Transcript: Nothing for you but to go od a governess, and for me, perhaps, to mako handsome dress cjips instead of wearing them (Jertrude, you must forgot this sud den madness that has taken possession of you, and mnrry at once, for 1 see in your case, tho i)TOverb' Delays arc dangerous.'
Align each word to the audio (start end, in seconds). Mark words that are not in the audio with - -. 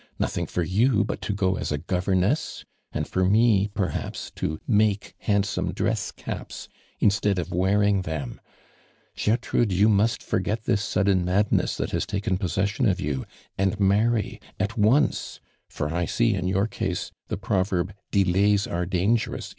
Nothing 0.17 0.47
for 0.47 0.63
you 0.63 1.03
but 1.03 1.21
to 1.21 1.31
go 1.31 1.59
od 1.59 1.71
a 1.71 1.77
governess, 1.77 2.65
and 2.91 3.07
for 3.07 3.23
me, 3.23 3.67
perhaps, 3.67 4.31
to 4.35 4.59
mako 4.65 5.09
handsome 5.19 5.71
dress 5.73 6.11
cjips 6.11 6.67
instead 6.99 7.37
of 7.37 7.51
wearing 7.51 8.01
them 8.01 8.41
(Jertrude, 9.15 9.71
you 9.71 9.87
must 9.89 10.23
forgot 10.23 10.63
this 10.63 10.83
sud 10.83 11.05
den 11.05 11.23
madness 11.23 11.77
that 11.77 11.91
has 11.91 12.07
taken 12.07 12.39
possession 12.39 12.87
of 12.89 12.99
you, 12.99 13.25
and 13.59 13.77
mnrry 13.77 14.41
at 14.59 14.75
once, 14.75 15.39
for 15.69 15.89
1 15.89 16.07
see 16.07 16.33
in 16.33 16.47
your 16.47 16.65
case, 16.65 17.11
tho 17.27 17.37
i)TOverb' 17.37 17.91
Delays 18.11 18.65
arc 18.65 18.89
dangerous.' 18.89 19.49